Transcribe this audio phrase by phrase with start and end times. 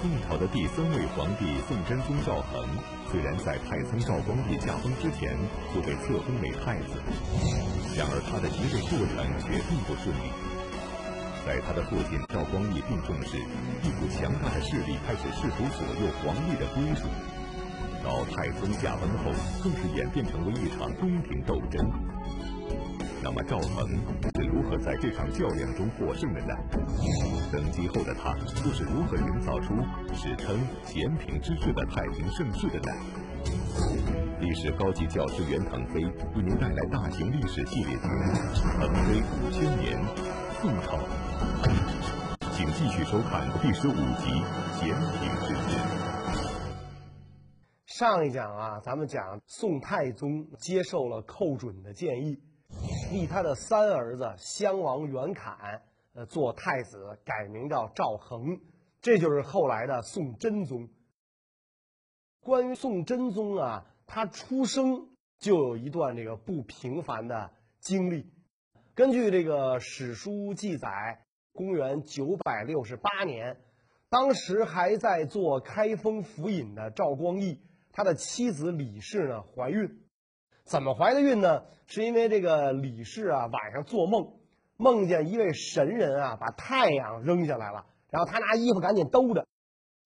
[0.00, 2.64] 宋朝的第三位皇帝宋真宗赵恒，
[3.12, 5.36] 虽然在太宗赵光义驾崩之前
[5.74, 6.96] 就被册封为太子，
[7.92, 10.32] 然而他的即位过程却并不顺利。
[11.44, 13.36] 在他的父亲赵光义病重时，
[13.84, 17.04] 一股强大的势力开始试图左右皇帝的归属。
[18.00, 21.76] 到太宗驾崩后，更是演变成为一场宫廷斗争。
[23.22, 23.86] 那么赵恒
[24.34, 26.54] 是如何在这场较量中获胜的呢？
[27.52, 28.34] 登基后的他
[28.64, 29.74] 又是如何营造出
[30.14, 32.92] 史称咸平之治的太平盛世的呢？
[34.40, 36.02] 历史高级教师袁腾飞
[36.34, 38.32] 为您带来大型历史系列节目
[38.80, 39.98] 《腾飞五千年·
[40.62, 40.96] 宋朝》，
[42.52, 44.00] 请继续收看第十五集
[44.80, 45.76] 《咸平之治》。
[47.86, 52.38] 上一讲啊，咱们讲宋太宗接受了寇准的建议。
[53.10, 55.82] 立他的三儿子襄王元侃，
[56.14, 58.60] 呃，做太子，改名叫赵恒，
[59.02, 60.88] 这就是后来的宋真宗。
[62.40, 67.50] 关于宋真宗啊，他出生就有一段这个不平凡的
[67.80, 68.32] 经历。
[68.94, 73.60] 根据这个史书记载，公元九百六十八年，
[74.08, 80.00] 当时还在做开封府尹的赵光义，他的妻子李氏呢怀孕。
[80.70, 81.64] 怎么怀的孕呢？
[81.88, 84.34] 是因为这个李氏啊，晚上做梦，
[84.76, 89.48] 梦见一位神人啊，把太阳扔下来了，然后他拿衣服赶紧兜着，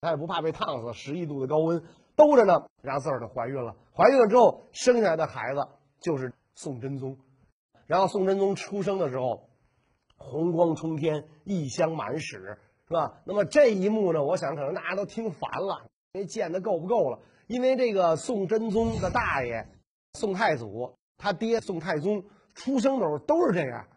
[0.01, 1.83] 他也不怕被烫死，十一度的高温，
[2.15, 3.75] 兜着呢，然后自个儿就怀孕了。
[3.95, 5.67] 怀孕了之后，生下来的孩子
[5.99, 7.15] 就是宋真宗。
[7.85, 9.47] 然后宋真宗出生的时候，
[10.17, 13.21] 红光冲天，异香满室，是吧？
[13.25, 17.19] 那么这一幕呢，我想可能大家都听烦了，因为见的够不够了？
[17.45, 19.67] 因为这个宋真宗的大爷。
[20.15, 23.87] 宋太祖他爹宋太宗出生的时候都是这样，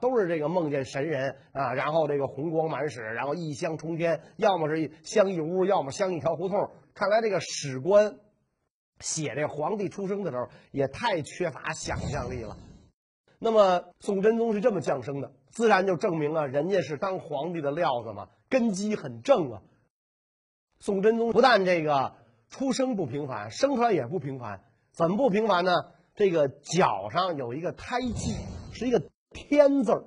[0.00, 6.70] 都是这个梦见神人啊，然后这个红光满室，然后异香冲天，要么是香一屋，要么香一条胡同。
[6.94, 8.18] 看来这个史官
[9.00, 12.56] 写这皇帝出生的时候也太缺乏想象力了。
[13.40, 19.62] 那么宋真宗是这么降生的，自然就证明了人家是当皇帝的料子嘛，根基很正啊。
[20.78, 22.14] 宋真宗不但这个。
[22.48, 24.60] 出生不平凡，生出来也不平凡。
[24.92, 25.72] 怎么不平凡呢？
[26.14, 28.34] 这个脚上有一个胎记，
[28.72, 29.00] 是一个
[29.30, 30.04] 天字儿。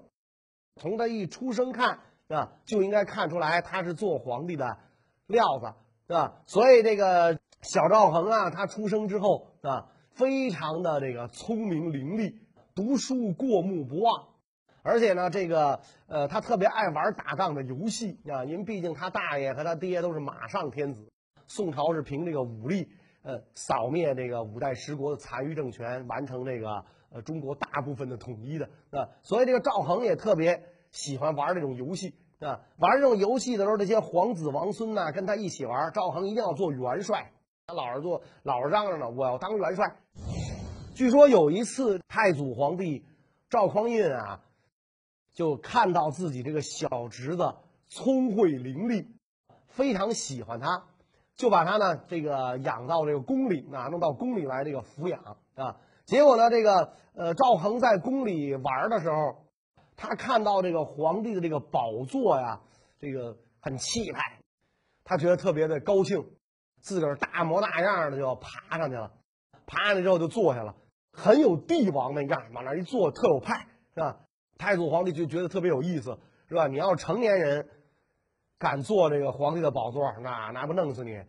[0.75, 4.78] 从他一出生看，啊，就应该看出来他是做皇帝的
[5.28, 5.74] 料子，
[6.07, 6.41] 是吧？
[6.46, 12.35] 所以这个小赵恒啊，他出生之后啊，非常的这个聪明伶俐，
[12.74, 14.30] 读书过目不忘，
[14.81, 21.10] 而且呢，这个呃，他特别爱玩打仗的游戏啊，因为毕竟他大爷和他爹都是马上天子。
[21.53, 22.88] 宋朝是凭这个武力，
[23.23, 29.09] 呃，扫灭这个五代十国的残余政权，完成这个呃中国大部分的统一的啊。
[29.22, 30.63] 所以这个赵恒也特别
[30.94, 32.62] 喜欢玩这种游戏啊。
[32.78, 37.34] 玩这种游戏的时候，这些皇子王孙呐跟他一起玩，赵恒一定要做元帅。
[37.68, 39.97] 他老是做，老是嚷嚷呢，我要当元帅。
[40.95, 43.03] 据说有一次，太祖皇帝
[43.50, 44.41] 赵匡胤啊，
[45.33, 47.56] 就看到自己这个小侄子
[47.89, 49.06] 聪慧伶俐，
[49.68, 50.85] 非常喜欢他。
[51.36, 55.78] 就把他呢，这个养到这个宫里啊，弄到宫里来这个抚养啊。
[56.06, 59.46] 结果呢，这个呃赵恒在宫里玩的时候，
[59.96, 62.62] 他看到这个皇帝的这个宝座呀，
[63.00, 64.40] 这个很气派，
[65.03, 66.25] 他觉得特别的高兴，
[66.81, 69.12] 自个儿大模大样的就要爬上去了，
[69.66, 70.75] 爬上去之后就坐下了，
[71.12, 74.19] 很有帝王那样，往那一坐特有派，是吧？
[74.58, 76.19] 太祖皇帝就觉得特别有意思，
[76.50, 76.68] 是吧？
[76.68, 77.69] 你要成年人。
[78.61, 81.19] 敢坐这个皇帝的宝座，那那不弄死你？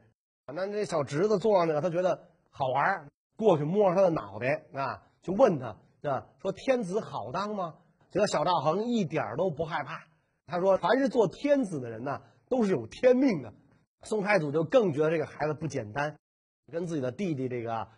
[0.44, 5.68] 那这小侄子坐上去了，他觉得好玩，过去摸着他的脑袋啊，就问他
[6.10, 7.76] 啊，说天子好当吗？
[8.10, 10.04] 这个小赵恒一点都不害怕，
[10.46, 13.54] 他说凡是做天子的人呢，都是有天命的。
[14.02, 16.14] 宋太祖就更觉得这个孩子不简单，
[16.70, 17.88] 跟自己的弟弟这个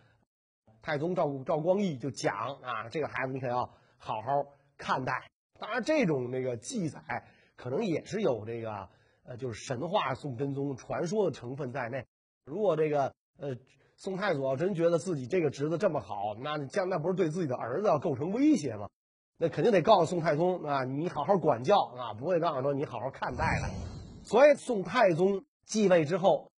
[0.81, 3.65] 太宗赵赵光义就讲啊，这个孩子你可要
[3.97, 4.29] 好好
[4.77, 5.11] 看待。
[5.59, 7.01] 当然，这种那个记载
[7.57, 8.87] 可能也是有这个。
[9.25, 12.05] 呃，就是神话宋真宗传说的成分在内。
[12.45, 13.55] 如果这个呃
[13.95, 18.87] 宋太祖要真觉得自己这个侄子这么好，那将那不是对自己的儿子要构成威胁吗？
[19.37, 23.69] 那肯定得告诉宋太宗啊，你好好管教啊，不会告诉说你好好看待的。
[24.23, 26.51] 所以宋太宗继位之后，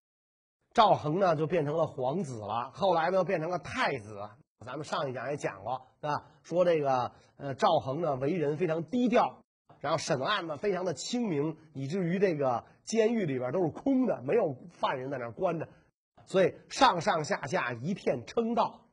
[0.74, 4.19] 赵恒呢就变成了皇子了，后来呢变成了太子。
[4.66, 6.24] 咱们上一讲也讲过，啊？
[6.44, 9.42] 说这个呃赵恒呢为人非常低调。
[9.80, 15.70] 然后审案呢，非常的清明，以至于这个监狱里边都是空的，没有犯人在那关着，
[16.26, 18.88] 所以上上下下一片称道。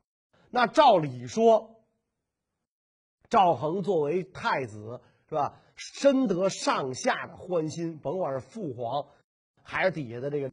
[0.49, 1.81] 那照理说，
[3.29, 9.07] 赵恒作为太子是吧，深得上下的欢心，甭管是父皇
[9.63, 10.51] 还是底下的这个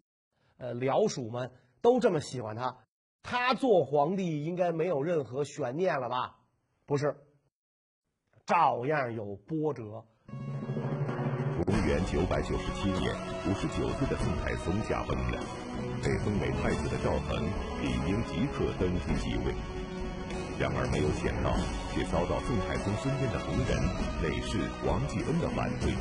[0.57, 2.79] 呃僚属们都这么喜欢他，
[3.23, 6.39] 他做皇帝应该没有任何悬念了吧？
[6.87, 7.17] 不是，
[8.47, 10.05] 照样有波折。
[11.65, 13.15] 公元九百九十七年，
[13.47, 15.39] 五十九岁的宋太宗驾崩了，
[16.03, 17.43] 被封为太子的赵恒
[17.81, 19.55] 理应即刻登基继位。
[20.59, 21.57] 然而没有想到，
[21.93, 23.79] 却遭到宋太宗身边的红人
[24.23, 25.95] 内侍王继恩的反对。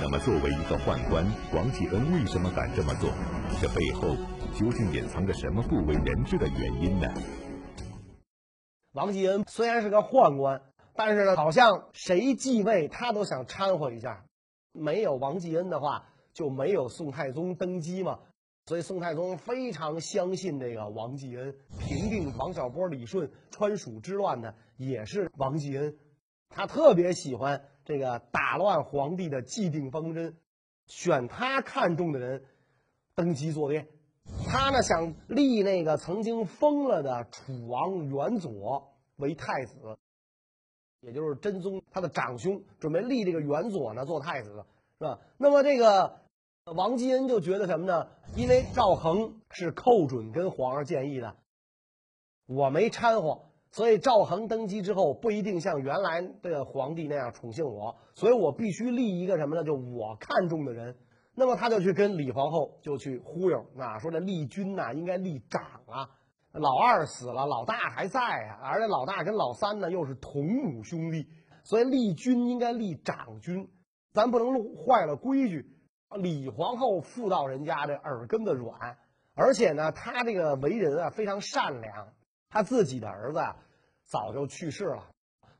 [0.00, 3.10] 那么，作为一个宦官，王继恩为什么敢这么做？
[3.60, 4.16] 这背后
[4.54, 7.06] 究竟隐藏着什么不为人知的原因呢？
[8.92, 10.62] 王继恩虽然是个宦官，
[11.02, 14.26] 但是呢，好像谁继位他都想掺和一下。
[14.70, 16.04] 没有王继恩的话，
[16.34, 18.18] 就没有宋太宗登基嘛。
[18.66, 25.96] 所以宋太宗非常相信这个王继恩，平定王小波、李顺川蜀之乱的也是王继恩，
[26.50, 30.36] 他特别喜欢这个打乱皇帝的既定方针，
[30.86, 32.44] 选他看中的人
[33.14, 33.88] 登基作殿。
[34.46, 39.96] 他呢想立那个曾经疯了的楚王元佐为太子，
[41.00, 44.64] 也就是真宗他的长兄，准备立这个元佐呢做太子，
[44.98, 45.18] 是吧？
[45.38, 46.20] 那么这个。
[46.76, 48.06] 王继恩就觉得什么呢？
[48.36, 51.34] 因为赵恒是寇准跟皇上建议的，
[52.46, 53.40] 我没掺和，
[53.72, 59.64] 所以赵恒登基之后不一定像原来的皇帝那样宠幸我，所以我必须立一个什么呢？
[59.64, 60.96] 就我看中的人。
[61.34, 66.10] 那么他就去跟李皇后就去忽悠啊，说这立君呐应该立长啊，
[66.52, 71.28] 老二死了，老大还在啊，而且老大跟老三呢又是同母兄弟，
[71.62, 73.70] 所以立君应该立长君，
[74.12, 75.76] 咱不能坏了规矩。
[76.16, 78.98] 李皇后妇道人家这耳根子软，
[79.34, 82.08] 而且呢，她这个为人啊非常善良。
[82.48, 83.56] 她自己的儿子啊
[84.04, 85.06] 早就去世了，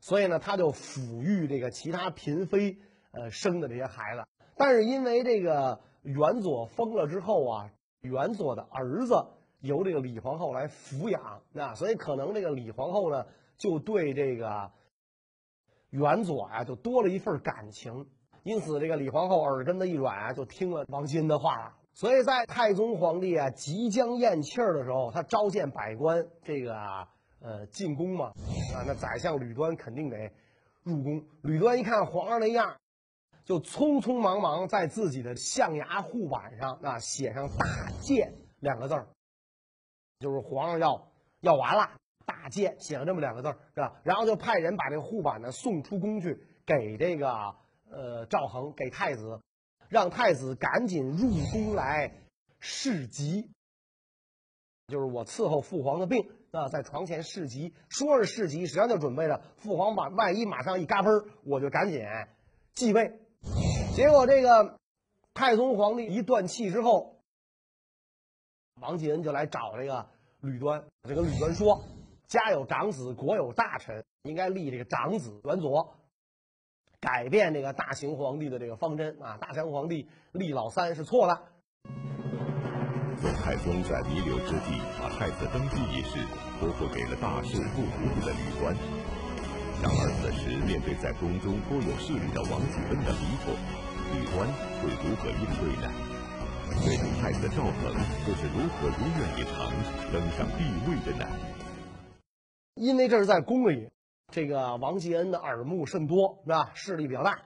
[0.01, 2.77] 所以呢，她就抚育这个其他嫔妃
[3.11, 4.25] 呃生的这些孩子。
[4.57, 7.71] 但是因为这个元佐疯了之后啊，
[8.01, 9.25] 元佐的儿子
[9.61, 13.25] 由这个李皇后来抚养啊，所以可能这个李皇后呢
[13.57, 14.71] 就对这个
[15.89, 18.07] 元佐啊就多了一份感情。
[18.43, 21.75] 因此，这个李皇后耳根子一软啊，就听了王金的话了。
[21.93, 26.75] 所以在太宗皇帝啊即将咽气儿的时候，他召见百官，这个
[27.39, 28.27] 呃进宫嘛，
[28.73, 30.31] 啊，那宰相吕端肯定得
[30.81, 31.23] 入宫。
[31.43, 32.77] 吕端一看皇上那样，
[33.45, 39.07] 就匆匆忙忙在自己的象牙护板上啊写上“大建”两个字儿，
[40.21, 43.99] 就是皇上要要完了，大建写了这么两个字儿，是吧？
[44.03, 47.55] 然后就派人把这个护板呢送出宫去，给这个。
[47.93, 49.41] 呃，赵恒给太子，
[49.89, 52.13] 让太子赶紧入宫来
[52.61, 53.51] 侍疾，
[54.87, 62.01] 就是我伺候父皇的病啊，在床前侍疾，说是侍疾，实际上就准备着父皇把万一马上一嘎嘣我就赶紧
[62.71, 63.19] 继位。
[63.93, 64.79] 结果这个
[65.33, 67.20] 太宗皇帝一断气之后，
[68.81, 70.07] 王继恩就来找这个
[70.41, 71.83] 吕端，这个吕端说
[72.27, 75.95] ：“家有长子，国有大臣，应该立这个长子元佐。”
[76.99, 79.37] 改变这个大行皇帝的这个方针啊！
[79.41, 81.41] 大行皇帝立老三是错的。
[83.17, 86.17] 宋太宗在弥留之际，把太子登基一事
[86.59, 88.75] 托付给了大事不糊涂的吕端。
[89.81, 93.53] 然而此时面对在宫中颇有势力的王继恩的逼迫，
[94.13, 94.45] 吕端
[94.81, 96.10] 会如何应对呢？
[96.79, 97.93] 对于太子赵恒
[98.27, 99.71] 又是如何如愿以偿
[100.11, 101.27] 登上帝位的呢？
[102.75, 103.89] 因为这是在宫里。
[104.31, 106.71] 这个王继恩的耳目甚多，是吧？
[106.73, 107.41] 势力比较大，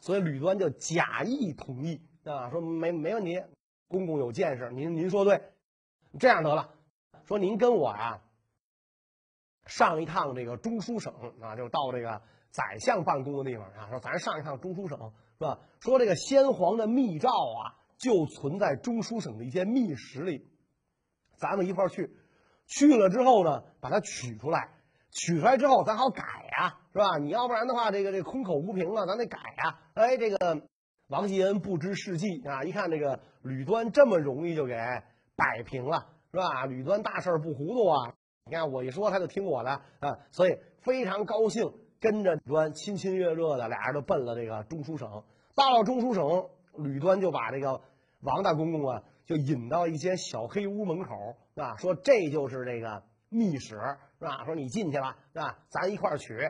[0.00, 3.42] 所以吕端就假意同意，啊，说没没问题，
[3.88, 5.40] 公公有见识，您您说对，
[6.20, 6.74] 这样得了，
[7.24, 8.20] 说您跟我呀
[9.64, 14.98] 上一趟这个中书省啊，就到这个宰相办公的地方啊，说咱上一趟中书省
[15.38, 15.58] 是吧？
[15.80, 20.48] 说这个先皇的密诏啊，就存在中书省的一些密室里，
[21.36, 22.10] 咱们一块儿去，
[22.66, 24.70] 去了之后呢，把它取出来。
[25.10, 26.22] 取出来之后，咱好改
[26.58, 27.16] 呀，是吧？
[27.18, 29.78] 你要不然的话，这个这空口无凭啊，咱得改呀。
[29.94, 30.62] 哎，这个
[31.08, 34.74] 王继恩不知事迹啊，一看这个吕端这么容易就给
[35.34, 36.66] 摆平了，是吧？
[36.66, 38.14] 吕端大事不糊涂啊！
[38.44, 45.24] 你看我一说，他就听我的啊，所以非常高兴，跟着吕端亲亲热热的，俩人都奔了这个中书省。
[45.54, 47.80] 到了中书省，吕端就把这个
[48.20, 53.02] 王大公公啊，就引到一间小黑屋门口，啊，说这就是这个。
[53.28, 53.70] 密室
[54.20, 54.44] 是吧？
[54.44, 55.58] 说你进去了是吧？
[55.68, 56.48] 咱一块儿取。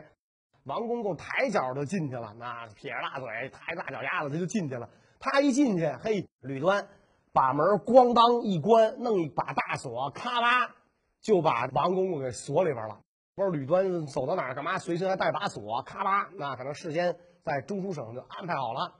[0.63, 4.87] 王公公抬脚就进去了，那撇着大嘴，抬大脚丫子，他就进去了。
[5.19, 6.87] 他一进去，嘿，吕端
[7.33, 10.75] 把门咣当一关，弄一把大锁，咔啦
[11.19, 12.99] 就把王公公给锁里边了。
[13.33, 18.93] 不知道吕端走到哪儿干嘛，随身还带把锁，咔啦，那可能事先在中书省就安排好了，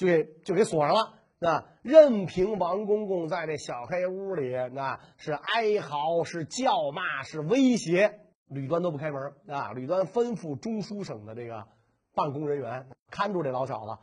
[0.00, 1.14] 就就给锁上了。
[1.38, 9.72] 那任凭王公公在这小黑屋里，那是哀嚎，是叫骂，是威胁，吕端都不开门啊！
[9.72, 11.66] 吕端吩咐中书省的这个
[12.14, 13.98] 办公人员看住这老小子，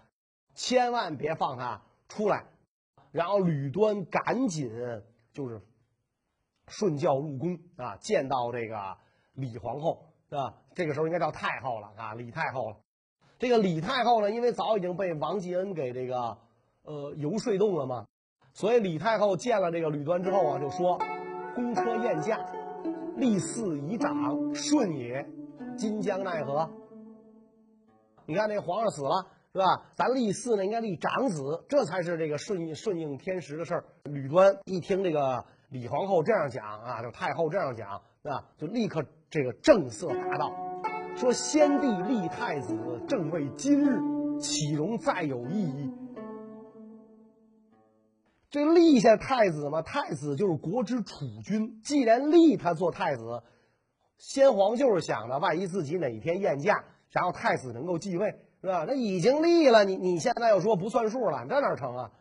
[0.54, 2.46] 千万别放他出来。
[3.12, 4.70] 然后吕端赶紧
[5.34, 5.62] 就是
[6.68, 8.98] 顺教入宫啊，见到这个
[9.34, 12.78] 李皇后啊，这个时候应该叫太后了啊，李太后了。
[13.40, 16.38] 这个李太后呢，因为早已经被王继恩给这个。
[16.84, 18.06] 呃，游说动了嘛？
[18.54, 20.98] 所以李太后见了这个吕端之后啊，就说
[21.54, 22.40] ：“公车宴驾，
[23.18, 25.28] 立嗣以长，顺也。
[25.76, 26.70] 今将奈何？”
[28.26, 29.66] 你看，那皇上死了，是吧？
[29.96, 33.84] 咱立嗣呢，应该立长子，这才是这个顺应顺应天时的事儿。
[34.06, 40.50] 吕端一听这个李皇后这样讲啊，就太后这样讲，啊，就立刻这个正色答道
[41.18, 44.00] ：“说先帝立太子，正为今日，
[44.40, 45.92] 岂容再有异议？”
[48.52, 51.82] 这立下太子嘛，太子就是国之储君。
[51.84, 53.42] 既然立他做太子，
[54.20, 58.86] 先皇就是想着，万一自己哪一天宴驾，然后太子能够继位，是吧？
[58.88, 62.12] 那已经立了，你你现在又说不算数了，这哪成啊？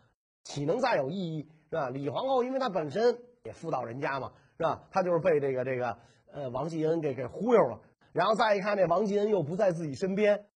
[0.43, 1.91] 岂能再有异议，是吧？
[1.91, 4.85] 李皇后因为她本身也妇道人家嘛，是吧？
[4.91, 5.99] 她就是被这个这个
[6.33, 7.81] 呃王继恩给给忽悠了，
[8.17, 10.47] 然后再一看这王继恩又不在自己身边。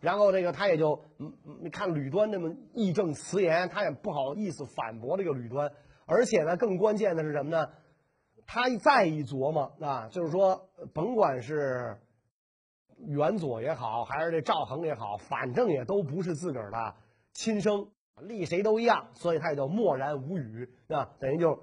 [0.00, 5.70] 然后这个他也就嗯，你看吕端那么义正辞严，他也不好意思反驳这个吕端。
[6.06, 7.68] 而且呢，更关键的是什么呢？
[8.46, 11.98] 他再一琢磨啊，就是说，甭管是
[12.96, 16.94] 元佐也好，还是这赵恒也好，反正也都不是自个儿的
[17.34, 21.62] 亲生，立谁都一样，所以他也就默然无语啊，等于就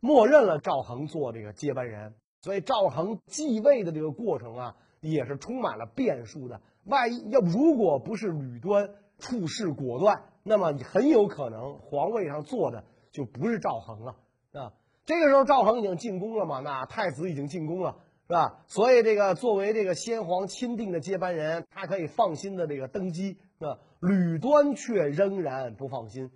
[0.00, 2.16] 默认了赵恒做这个接班人。
[2.42, 4.76] 所以赵恒继位的这个过程啊，
[5.10, 6.60] 也是充满了变数的。
[6.84, 14.16] 万一要如果不是吕端处事果断，那么很有可能皇位上坐的就不是赵恒了
[14.52, 14.72] 啊。
[15.04, 17.96] 这个时候赵恒已经进宫了嘛，那太子已经进宫了，
[18.26, 18.64] 是吧？
[18.66, 23.78] 所以这个作为这个先皇钦定的接班人，他可以放心的这个登基那。
[23.98, 26.30] 吕端却仍然不放心，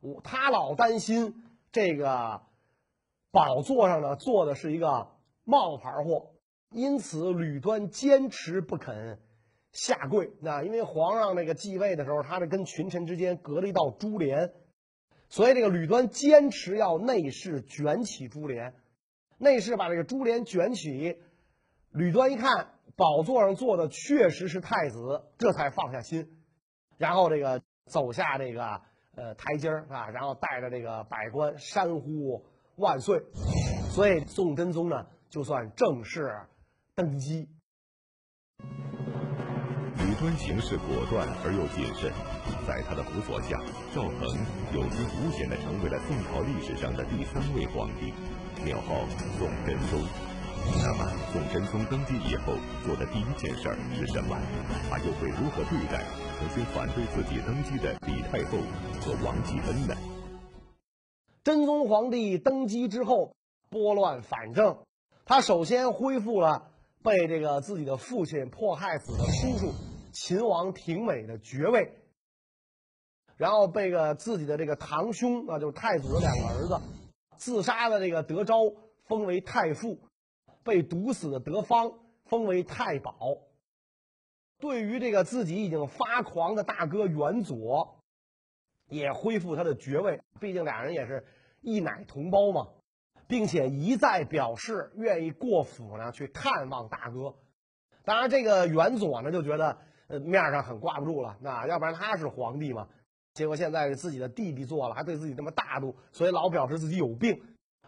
[0.00, 2.40] 我他老担心这个
[3.30, 5.08] 宝座上呢坐的是一个
[5.44, 6.30] 冒牌货，
[6.70, 9.18] 因此吕端坚持不肯。
[9.70, 14.52] 下跪，那因为皇上那个继位的时候，他是跟群臣之间隔了一道珠帘，
[15.28, 18.74] 所以这个吕端坚持要内侍卷起珠帘。
[19.36, 21.18] 内侍把这个珠帘卷起，
[21.92, 26.26] 吕端一看宝座上坐的确实是太子，这才放下心，
[26.96, 28.80] 然后这个走下这个
[29.16, 32.42] 呃台阶儿啊，然后带着这个百官山呼
[32.76, 33.22] 万岁，
[33.90, 36.22] 所以宋真宗呢就算正式
[36.98, 37.48] 登基。
[40.18, 42.10] 端行事果断而又谨慎，
[42.66, 43.54] 在他的辅佐下，
[43.94, 44.18] 赵恒
[44.74, 48.12] 有惊无险地成为了宋朝历史上的第三位皇帝，
[48.66, 49.06] 庙号
[49.38, 50.02] 宋真宗。
[50.82, 54.36] 那么，宋真宗登基以后做的第一件事是什么？
[54.90, 56.02] 他又会如何对待
[56.40, 58.58] 曾经反对自己登基的李太后
[58.98, 59.94] 和王继恩呢？
[61.44, 63.36] 真宗皇帝登基之后，
[63.70, 64.76] 拨乱反正，
[65.24, 69.72] 他首先恢复了被这个自己的父亲迫害死的叔叔。
[70.10, 71.92] 秦王廷美的爵位，
[73.36, 76.80] 然后被个自己的这个堂兄啊，就是太子的两个儿子
[77.36, 78.56] 自杀的这个德昭
[79.04, 80.00] 封为太傅，
[80.64, 81.92] 被毒死的德方
[82.24, 83.14] 封为太保。
[84.58, 88.02] 对于这个自己已经发狂的大哥元佐，
[88.88, 91.24] 也恢复他的爵位，毕竟俩人也是
[91.60, 92.70] 一奶同胞嘛，
[93.28, 97.36] 并且一再表示愿意过府呢去看望大哥。
[98.04, 99.78] 当然，这个元佐呢就觉得。
[100.10, 102.88] 呃，面上很挂不住了，那要不然他是皇帝嘛？
[103.34, 107.42] 结果现在自己的弟弟做了，还对自己那么大度，所以老表示自己有病，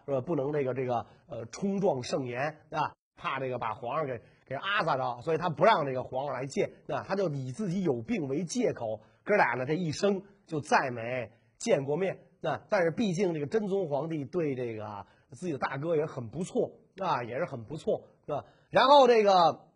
[0.05, 0.21] 是吧？
[0.21, 12.19] 不能这个这个呃冲撞圣言啊，怕这个把皇上给给阿撒着，所以他不让这个皇上来见，那他就以自己有病为借口，哥俩呢这一生就再没见过面。
[12.39, 18.45] 那但是毕竟这个真宗皇帝对这个自己的大哥也很不错啊，也是很不错，是吧？
[18.69, 19.67] 然后这个。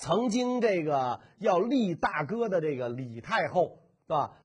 [0.00, 4.38] 曾经这个要立大哥的这个李太后是吧？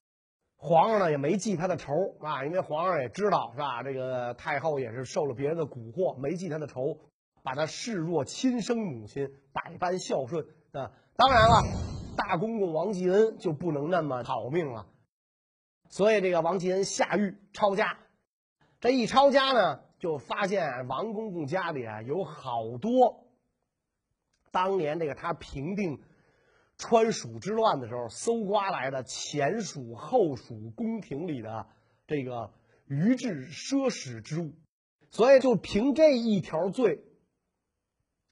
[0.55, 3.83] 皇上呢也没记他的仇啊，因为皇上也知道是吧？
[3.83, 6.97] 这个太后也是受了别人的蛊惑，没记他的仇，
[7.43, 10.91] 把他视若亲生母亲，百般孝顺啊。
[11.15, 11.61] 当然了，
[12.17, 14.87] 大公公王继恩就不能那么好命了，
[15.89, 17.99] 所以这个王继恩下狱抄家，
[18.79, 23.25] 这一抄家呢，就发现王公公家里啊有好多。
[24.51, 26.01] 当年这个他平定
[26.77, 31.67] 川蜀之乱的时候，搜刮来的前蜀、后蜀宫廷里的
[32.05, 32.51] 这个
[32.85, 34.51] 余制奢侈之物，
[35.09, 37.05] 所以就凭这一条罪，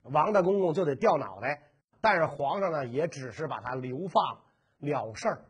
[0.02, 1.72] 王大公公就得掉脑袋。
[2.02, 4.42] 但是皇上呢，也只是把他流放
[4.80, 5.46] 了事儿。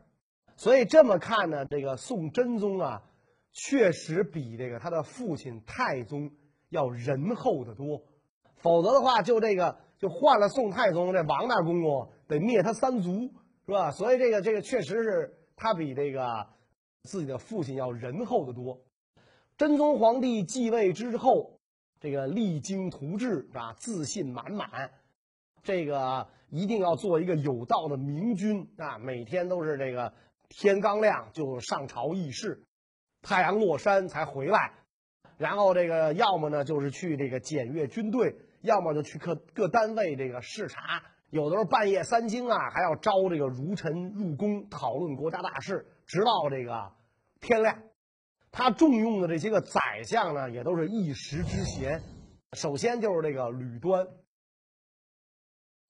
[0.54, 3.02] 所以这么看呢，这个宋真宗啊，
[3.52, 6.30] 确实比这个他的父亲太宗
[6.68, 8.02] 要仁厚的多。
[8.56, 13.32] 否则的话，就这个就换了宋太宗，这王大公公得灭他三族，
[13.66, 13.90] 是吧？
[13.90, 16.46] 所以这个这个确实是他比这个
[17.02, 18.80] 自己的父亲要仁厚的多。
[19.56, 21.58] 真宗皇帝继位之后，
[22.00, 24.90] 这个励精图治啊，自信满满，
[25.62, 30.12] 这个一定要做一个有道的明君啊，每天都是这个。
[30.54, 32.62] 天刚亮就上朝议事，
[33.22, 34.72] 太阳落山才回来，
[35.38, 46.92] 然后这个要么呢就是去这个检阅军队，要么就去各各单位这个视察，有的时候半夜三更啊还要招这个儒臣入宫讨论国家大事，直到这个
[47.40, 47.82] 天亮。
[48.50, 52.02] 他重用的这些个宰相呢，也都是一时之贤。
[52.52, 54.06] 首先就是这个吕端，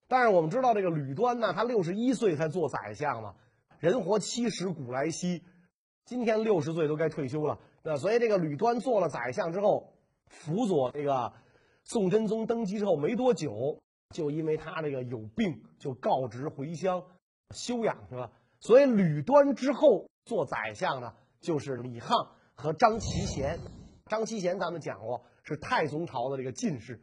[0.06, 3.34] 但是我们知道这个吕端呢，他六十一岁才做宰相嘛。
[3.80, 5.42] 人活七十古来稀，
[6.04, 7.58] 今天六十岁都该退休了。
[7.82, 9.94] 那所以这个吕端做了宰相之后，
[10.26, 11.32] 辅佐这个
[11.84, 13.80] 宋真宗登基之后没多久，
[14.10, 17.02] 就因为他这个有病，就告职回乡
[17.50, 18.30] 休养去了。
[18.60, 23.58] 所以吕端之后做宰相呢，就是李沆和张齐贤。
[24.06, 27.00] 张齐贤咱们讲过是太宗朝的这个进士，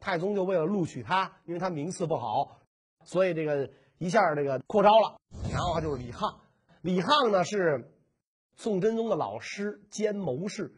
[0.00, 2.60] 太宗就为了录取他，因为他名次不好，
[3.04, 3.70] 所以这个。
[3.98, 5.20] 一下这个扩招了，
[5.52, 6.34] 然后就是李沆。
[6.80, 7.91] 李沆呢是
[8.62, 10.72] 宋真宗的老师兼谋士，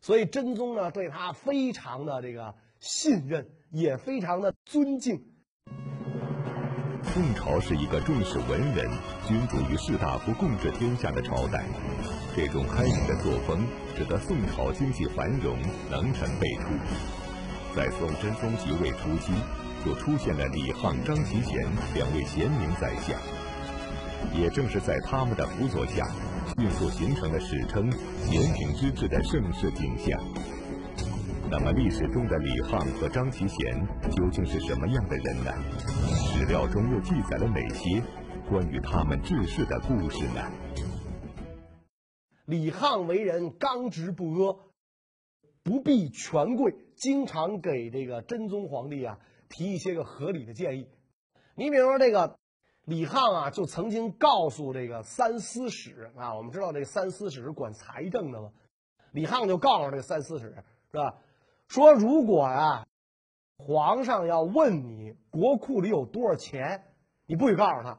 [0.00, 5.22] 所以真宗呢对他非常的这个信任，也非常的尊敬。
[7.02, 8.90] 宋朝是一个重视文人、
[9.28, 11.66] 君主与士大夫共治天下的朝代，
[12.34, 15.58] 这种开明的作风使得宋朝经济繁荣，
[15.90, 16.70] 能臣辈出。
[17.76, 19.34] 在宋真宗即位初期。
[19.84, 23.20] 就出现了李沆、张齐贤两位贤明宰相，
[24.34, 26.06] 也正是在他们的辅佐下，
[26.46, 27.90] 迅速形成了史称
[28.24, 30.20] “贤明之治”的盛世景象。
[31.50, 35.52] 那么，历史中的李沆和张齐贤究竟是什么样的人呢？
[36.32, 38.02] 史料中又记载了哪些
[38.48, 40.50] 关于他们治世的故事呢？
[42.46, 44.58] 李沆为人刚直不阿，
[45.62, 49.18] 不避权贵，经常给这个真宗皇帝啊。
[49.50, 50.88] 提一些个合理的建议，
[51.54, 52.38] 你比如说这个
[52.84, 58.50] 李沆啊，就曾经告诉这个三司使啊，我们知道这个三司使是管财政的嘛，
[59.12, 60.54] 李沆就告诉这个三司使
[60.90, 61.16] 是吧，
[61.66, 62.86] 说如果啊，
[63.56, 66.84] 皇上要问你国库里有多少钱，
[67.26, 67.98] 你不许告诉他，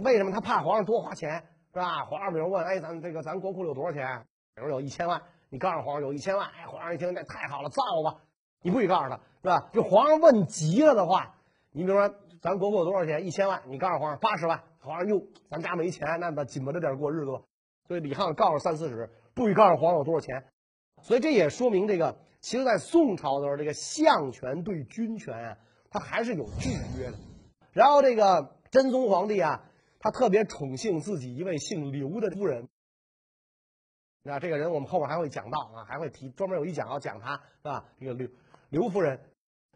[0.00, 0.32] 为什么？
[0.32, 2.04] 他怕皇上多花钱是吧？
[2.06, 4.26] 皇上比如问，哎，咱这个咱国库里有多少钱？
[4.56, 8.20] 比如有一千万，你告诉皇上有一千万，哎，皇上一听那太好了，造吧。
[8.62, 9.68] 你不许告诉他，是吧？
[9.72, 11.36] 就皇上问急了的话，
[11.70, 13.24] 你比如说，咱国库有多少钱？
[13.24, 14.62] 一千万，你告诉皇上八十万。
[14.80, 17.40] 皇上哟，咱家没钱，那那紧巴着点过日子吧。
[17.88, 20.44] 所以李沆告诉三四使，不许告诉皇上有多少钱。
[21.00, 25.56] 所以这也说明这个，其实，在宋朝的时候，这个相权对军权啊，
[25.88, 27.16] 它还是有制约的。
[27.72, 29.64] 然后这个真宗皇帝啊，
[29.98, 32.68] 他特别宠幸自己一位姓刘的夫人。
[34.22, 37.86] 那这个人我们后面还会讲到啊，还会提专门有一讲要讲他，是吧？
[37.98, 38.28] 这个刘。
[38.68, 39.18] 刘夫人，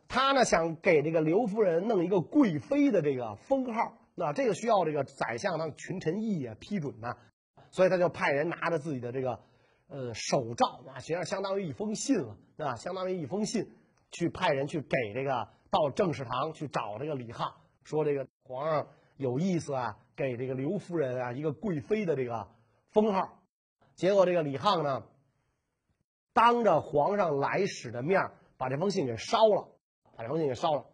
[0.09, 7.15] 他呢想给这个刘夫人弄一个贵妃的这个封号，那这个需要这个宰相的群臣议啊批准呢，
[7.71, 9.39] 所以他就派人拿着自己的这个
[9.89, 13.71] 呃手诏啊，实际上相当于一封信了，啊，相当于一封信，
[14.11, 17.53] 去派人去给这个到正式堂去找这个李沆，
[17.85, 22.49] 说这个皇上有意思啊，给这个刘夫人啊一个贵妃的这个
[22.91, 23.43] 封号，
[23.95, 25.05] 结果这个李沆呢，
[26.33, 29.69] 当着皇上来使的面把这封信给烧了，
[30.19, 30.85] 把这封信给烧了，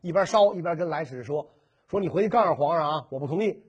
[0.00, 1.52] 一边烧一边跟来使说
[1.86, 3.62] ：“说你回去告诉皇上啊，我不同意，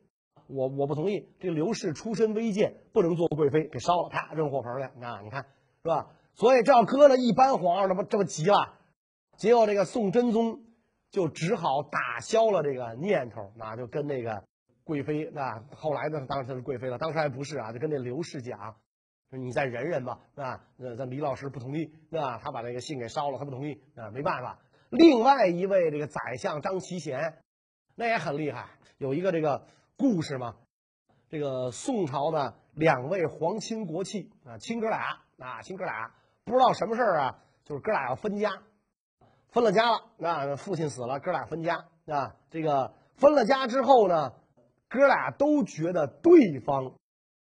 [0.47, 1.29] 我我不同意。
[1.39, 4.83] 这刘氏出身微贱，不能做贵妃，给烧了，啪扔火盆里。
[5.05, 5.45] 啊，你看
[5.83, 6.07] 是吧？
[6.33, 8.73] 所以这要搁了一般皇上，这不这不急了。
[9.37, 10.63] 结果这个宋真宗
[11.11, 14.43] 就只好打消了这个念头，那就跟那个
[14.83, 18.77] 贵妃啊，后来呢，当然她是贵妃了，当时还不是啊，就跟那刘氏讲。”
[19.35, 24.59] 你再忍忍吧，啊，那咱李老师不同意，那，他把那个信给烧了，他不同意，啊，没办法。
[24.93, 27.39] 另外一位这个宰相张齐贤，
[27.95, 29.65] 那也很厉害，有一个这个
[29.97, 30.55] 故事嘛，
[31.29, 38.61] 这个宋朝的两位皇亲国戚啊，亲哥俩啊，亲哥俩不知道什么事儿啊，就是哥俩要分家，
[39.49, 44.33] 分了家了，那父亲死了，哥俩分家啊，这个分了家之后呢，
[44.89, 46.93] 哥俩都觉得对方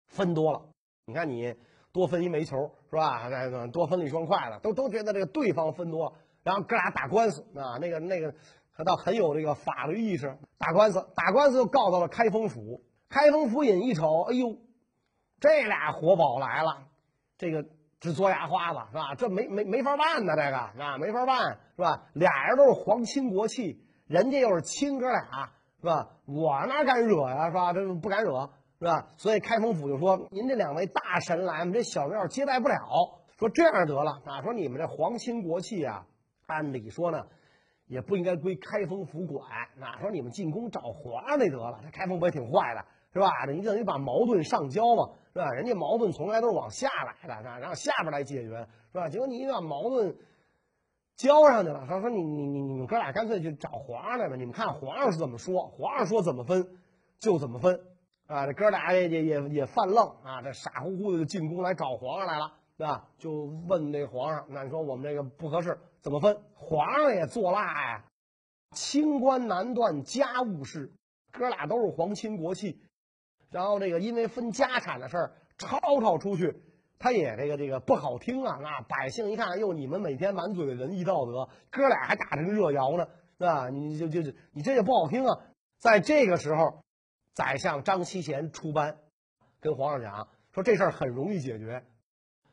[0.09, 0.69] 分多了，
[1.07, 1.57] 你看你。
[1.93, 2.57] 多分一煤球
[2.89, 3.29] 是吧？
[3.29, 8.35] 这个多分了一双筷子，都都觉得这个对方分多了，然后哥俩打官司啊，那个那个
[8.77, 14.57] 他倒很有这个法律意识，打官司打官司就告到了开封府，开封府尹一瞅，哎呦，
[15.39, 16.85] 这俩活宝来了，
[17.39, 17.65] 这个
[18.01, 19.15] 直嘬牙花子是吧？
[19.17, 22.03] 这没没没法办呢，这个啊没法办是吧？
[22.15, 25.51] 俩人都是皇亲国戚，人家又是亲哥俩
[25.81, 26.09] 是吧？
[26.27, 27.73] 我哪敢惹呀是吧？
[27.73, 28.51] 这不敢惹。
[28.83, 29.09] 是吧？
[29.19, 32.79] 所以开封府就说：“您这两位大神来，我们这小庙接待不了。
[33.39, 36.07] 说这样得了啊，说你们这皇亲国戚啊，
[36.51, 37.27] 按理说呢，
[37.87, 39.49] 也不应该归开封府管。
[39.79, 41.81] 那说你们进宫找皇上那得了。
[41.83, 43.31] 这开封府也挺坏的，是吧？
[43.49, 45.51] 你等于把矛盾上交嘛，是吧？
[45.53, 47.59] 人家矛盾从来都是往下来的，是吧？
[47.59, 49.09] 让下边来解决，是吧？
[49.09, 50.17] 结果你把矛盾
[51.17, 54.37] 交上去了，说说你你你你们哥俩干脆去找皇上来吧。
[54.37, 56.67] 你们看皇上是怎么说，皇上说怎么分
[57.19, 57.81] 就怎么分。”
[58.31, 60.41] 啊，这哥俩也也也也犯愣啊！
[60.41, 63.09] 这傻乎乎的就进宫来找皇上来了，对吧？
[63.19, 63.33] 就
[63.67, 66.41] 问那皇上，那你说我们这个不合适，怎么分？
[66.55, 68.05] 皇上也作辣呀，
[68.73, 70.93] 清官难断家务事，
[71.33, 72.81] 哥俩都是皇亲国戚，
[73.51, 76.63] 然后这个因为分家产的事儿吵吵出去，
[76.99, 78.59] 他也这个这个不好听啊！
[78.63, 83.09] 那百姓一看，哟，你们每天满嘴的仁义道德，哥俩还打着个热窑呢，
[83.39, 83.69] 是吧？
[83.69, 85.41] 你就就就你这也不好听啊！
[85.79, 86.83] 在这个时候。
[87.33, 88.99] 宰相张七贤出班，
[89.61, 91.87] 跟皇上讲说这事儿很容易解决。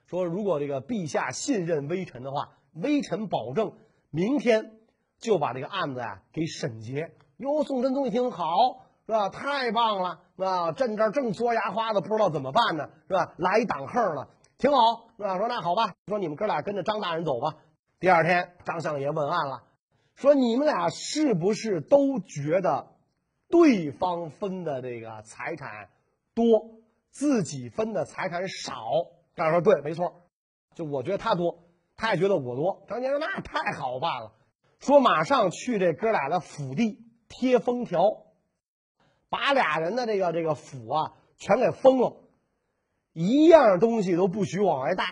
[0.05, 3.73] 说如果这个陛下信任微臣的话，微臣保证
[4.09, 4.77] 明天
[5.19, 7.11] 就把这个案子呀给审结。
[7.37, 8.47] 哟，宋真宗一听，好
[9.05, 9.29] 是吧？
[9.29, 10.71] 太棒了，是吧？
[10.71, 13.33] 朕这正嘬牙花子，不知道怎么办呢，是吧？
[13.37, 15.37] 来一挡横了，挺好，是吧？
[15.37, 17.57] 说那好吧，说你们哥俩跟着张大人走吧。
[17.99, 19.63] 第二天，张相爷问案了，
[20.15, 22.87] 说你们俩是不是都觉得？
[23.49, 25.87] 对方分的这个财产
[26.33, 26.43] 多，
[27.11, 28.75] 自己分的财产少。
[29.37, 30.23] 张说：“对，没错，
[30.75, 31.57] 就我觉得他多，
[31.97, 34.31] 他也觉得我多。”张杰说：“那太好办了，
[34.79, 37.99] 说马上去这哥俩的府地贴封条，
[39.29, 42.15] 把俩人的这个这个府啊全给封了，
[43.13, 45.03] 一样东西都不许往外带，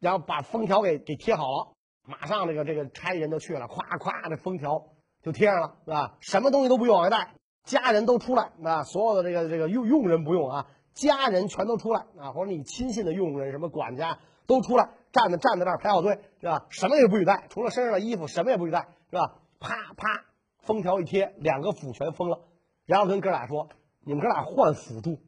[0.00, 1.74] 然后把封条给给贴好了。
[2.06, 4.86] 马上这个这个差人就去了，咵咵这封条
[5.22, 6.16] 就贴上了，是吧？
[6.20, 7.34] 什么东西都不许往外带。”
[7.66, 8.84] 家人都出来啊！
[8.84, 12.30] 所有的这个这个用用人不用啊，家人全都出来啊！
[12.30, 16.66] 或者你亲信的佣人、什么管家都出来，站在站在那儿排好队，是吧？
[16.68, 19.34] 什么也不许带，除了身上的衣服，什么也不许带，是吧？
[19.58, 20.24] 啪啪，
[20.60, 22.40] 封条一贴，两个府全封了。
[22.84, 23.68] 然后跟哥俩说
[24.04, 25.18] ：“你们哥俩换辅助，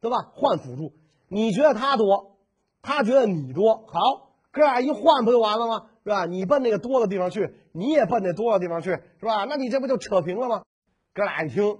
[0.00, 0.16] 对吧？
[0.34, 0.92] 换辅助，
[1.28, 2.36] 你觉得他多，
[2.82, 5.86] 他觉得你多，好，哥俩一换不就完了吗？
[6.04, 6.26] 是吧？
[6.26, 9.44] 你奔那个多的地方去，你也奔那多的地方去，是吧？
[9.44, 10.62] 那你这不就扯平了吗？”
[11.14, 11.78] 哥俩一听，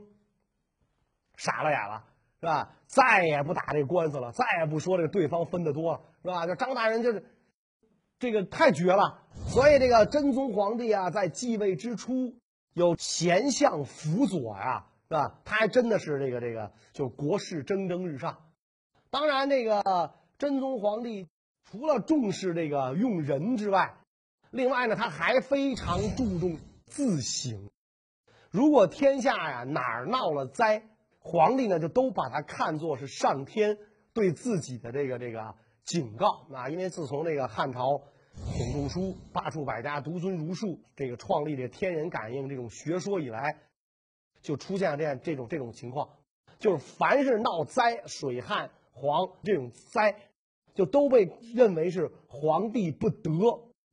[1.37, 2.05] 傻了眼了，
[2.41, 2.71] 是吧？
[2.87, 6.47] 再也不打这官司了，再也不说这个对方分的多了，是吧？
[6.47, 7.23] 就张大人就是
[8.19, 9.23] 这个太绝了。
[9.47, 12.35] 所以这个真宗皇帝啊，在继位之初
[12.75, 15.41] 有贤相辅佐呀，是吧？
[15.45, 18.39] 他还真的是这个这个，就国事蒸蒸日上。
[19.11, 21.27] 当然，这个真宗皇帝
[21.71, 23.95] 除了重视这个用人之外，
[24.51, 27.71] 另外呢，他还非常注重自省。
[28.51, 30.83] 如果天下呀哪儿闹了灾，
[31.21, 33.79] 皇帝呢就都把它看作是上天
[34.13, 35.55] 对自己的这个这个
[35.89, 36.69] 警告啊！
[36.69, 38.01] 因为自从这个汉朝
[38.37, 43.57] 董仲舒罢黜百家，独尊儒术，这个创立这天人感应这种学说以来，
[44.43, 46.09] 就出现了这样这种这种情况，
[46.59, 50.15] 就是凡是闹灾、水旱、蝗这种灾，
[50.75, 53.33] 就都被认为是皇帝不德，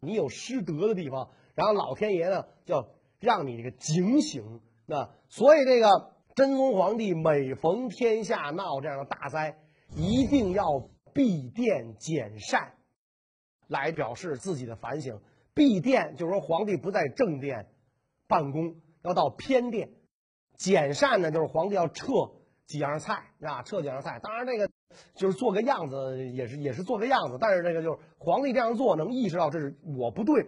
[0.01, 2.87] 你有失德的地方，然后老天爷呢叫。
[3.17, 5.87] 让你这个警醒，那所以这个
[6.35, 9.57] 真宗皇帝每逢天下闹这样的大灾，
[9.95, 10.63] 一定要
[11.15, 12.73] 闭殿减膳，
[13.67, 15.21] 来表示自己的反省。
[15.53, 17.71] 闭殿就是说皇帝不在正殿
[18.27, 19.87] 办公，要到偏殿；
[20.55, 22.03] 减膳呢，就是皇帝要撤
[22.67, 24.19] 几样菜啊，撤几样菜。
[24.21, 24.69] 当然这个
[25.15, 27.37] 就是做个样子，也是也是做个样子。
[27.39, 30.45] 但是这个就是皇帝这样做，能意识到这是我不对，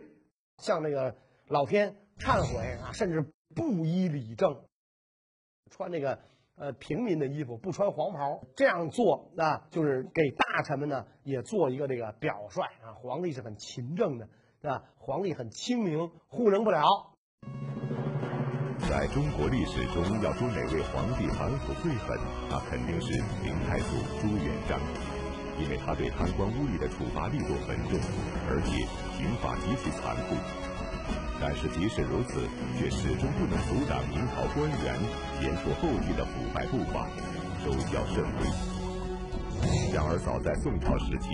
[0.57, 1.15] 像这个
[1.47, 1.95] 老天。
[2.17, 4.65] 忏悔啊，甚至不依礼政，
[5.69, 6.19] 穿这个
[6.57, 12.93] 呃平民的衣服，不穿黄袍，这样做啊，就是给大臣们呢也做一个这个表率啊。
[12.95, 14.27] 皇帝是很勤政的，
[14.61, 14.83] 是吧？
[14.97, 16.83] 皇帝很清明，糊弄不了。
[18.89, 22.17] 在中国历史中，要说哪位皇帝反腐最狠，
[22.49, 23.85] 那肯定是明太祖
[24.21, 24.79] 朱元璋，
[25.59, 27.99] 因为他对贪官污吏的处罚力度很重，
[28.47, 28.85] 而且
[29.17, 30.66] 刑罚极其残酷。
[31.39, 32.41] 但是即使如此，
[32.77, 34.97] 却始终不能阻挡明朝官员
[35.39, 37.07] 前赴后继的腐败步伐，
[37.63, 38.77] 收效甚微。
[39.93, 41.29] 然而，早在宋朝时期，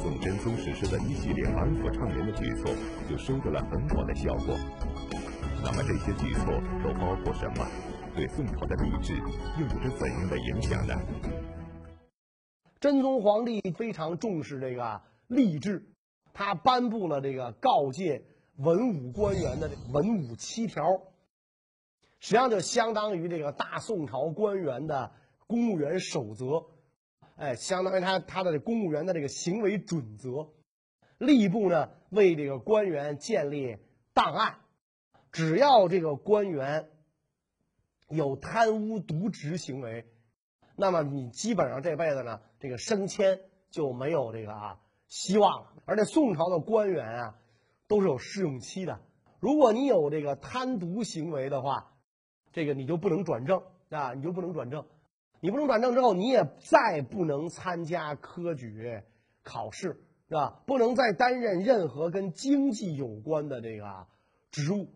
[0.00, 2.72] 宋真宗实施的一系列反腐倡廉的举措
[3.08, 4.58] 就收得了很好的效果。
[5.62, 7.66] 那么，这些举措都包括什么？
[8.14, 9.16] 对宋朝的吏治
[9.58, 10.94] 又有着怎样的影响呢？
[12.78, 15.86] 真宗皇帝非常重视这个吏治，
[16.34, 18.22] 他颁布了这个告诫
[18.56, 20.84] 文武官员的文武七条，
[22.20, 25.12] 实际上就相当于这个大宋朝官员的
[25.46, 26.66] 公务员守则，
[27.36, 30.50] 哎，相当于他他的公务员的这个行为准则。
[31.18, 33.78] 吏部呢为这个官员建立
[34.12, 34.58] 档案，
[35.30, 36.90] 只要这个官员
[38.08, 40.06] 有贪污渎职行为。
[40.74, 45.72] 那么你基本上这辈子呢，这个升迁就没有这个啊希望了。
[45.84, 47.38] 而且宋朝的官员啊，
[47.92, 49.00] 都是有试用期的。
[49.38, 51.92] 如果你有这个贪渎行为的话，
[52.50, 54.86] 这个你就不能转正啊，你就不能转正。
[55.40, 59.02] 你不能转正之后，你也再不能参加科举
[59.42, 60.62] 考试，是吧？
[60.64, 64.06] 不能再担任任何跟经济有关的这个
[64.50, 64.88] 职务。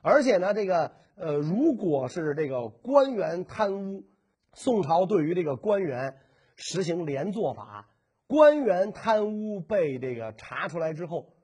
[0.00, 4.06] 而且呢，这个呃，如果是这个官员贪污，
[4.54, 6.16] 宋朝对于这个官员
[6.56, 7.90] 实行连坐法，
[8.26, 11.34] 官员贪污被这个查出来之后，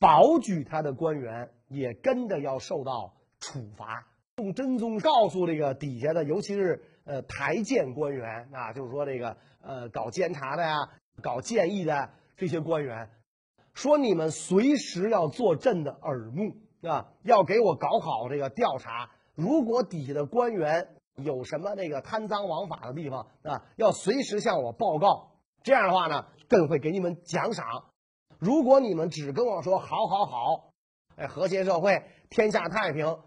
[0.00, 4.06] 保举他的官员也跟着要受到处罚。
[4.38, 10.88] 宋真宗告诉这个底下的，尤其是呃台谏官员啊，就是说这个呃搞监察的呀、
[11.22, 13.10] 搞建议的这些官员，
[13.74, 16.56] 说你们随时要做朕的耳目
[16.88, 19.10] 啊，要给我搞好这个调查。
[19.34, 23.66] 如果底下的官员，有什么那个贪赃枉法的地方啊？
[23.76, 25.32] 要随时向我报告。
[25.62, 27.89] 这样的话呢，更会给你们奖赏。
[28.40, 30.72] 如果你们只跟我说好好好，
[31.16, 33.18] 哎，和谐社会，天下太平，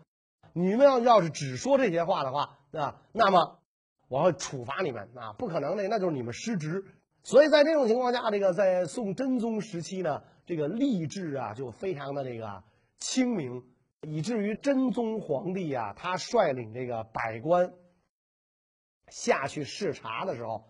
[0.54, 3.60] 你们要要是只说这些话的话啊，那么
[4.08, 6.84] 我会处罚你们啊，不可能的，那就是你们失职。
[7.23, 12.63] 所以在这种情况下，这个在宋真宗时期呢，这个吏治啊就非常的这个
[12.97, 13.63] 清明，
[14.02, 17.71] 以至于真宗皇帝啊，他率领这个百官。
[19.10, 20.63] 下去视察的时候，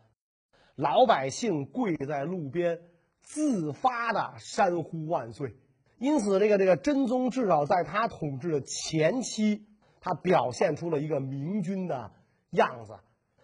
[0.76, 2.82] 老百姓跪在路边，
[3.24, 5.56] 自发的山呼万岁。
[5.98, 9.66] 因此，这个这个真宗至少在他统治的前期，
[10.02, 12.12] 他表现出了一个明君的
[12.52, 13.00] 样子。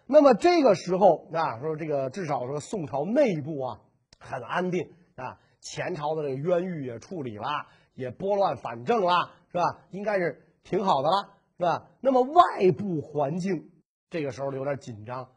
[0.06, 3.80] 那么这个时候啊，说这个至少说宋朝内部啊
[4.20, 7.46] 很安定啊，前朝的这个冤狱也处理了，
[7.94, 9.86] 也拨乱反正了，是吧？
[9.92, 11.88] 应该是挺好的了，是吧？
[12.02, 13.72] 那么外部环境。
[14.10, 15.30] 这个时候有点紧张，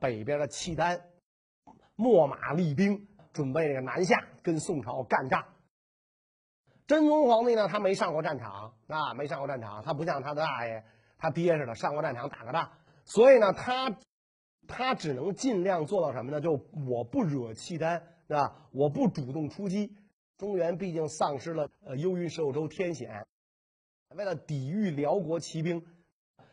[0.00, 1.00] 北边的契丹
[1.96, 5.44] 秣马厉兵，准备这个南下跟宋朝干仗。
[6.86, 10.84] 真宗皇帝呢，他没上过战场啊，没上过战场，他不像他的大爷
[11.16, 12.70] 他爹似的上过战场打个仗，
[13.04, 13.96] 所以呢，他
[14.66, 16.40] 他只能尽量做到什么呢？
[16.40, 16.52] 就
[16.86, 18.68] 我不惹契丹，是吧？
[18.72, 19.96] 我不主动出击。
[20.36, 23.26] 中原毕竟丧失了呃幽云十六州天险，
[24.16, 25.86] 为了抵御辽国骑兵。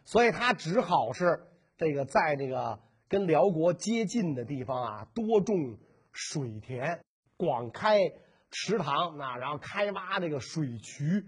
[0.06, 5.78] 所以他只好是这个在这个跟辽国接近的地方啊，多种
[6.12, 7.04] 水田，
[7.38, 8.00] 广开
[8.52, 11.26] 池塘，那然后开挖这个水渠。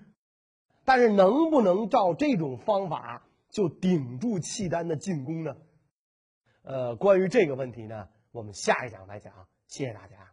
[0.83, 5.55] 但是能不能照这种方法就顶住契丹的进攻呢？
[6.63, 9.47] 呃，关于这个问题呢，我们下一讲再讲。
[9.67, 10.30] 谢谢大家。